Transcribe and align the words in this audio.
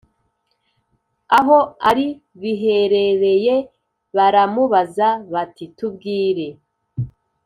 Aho 1.37 1.57
ari 1.89 2.07
biherereye 2.41 3.55
baramubaza 4.15 5.07
bati 5.33 5.65
tubwire 5.77 6.47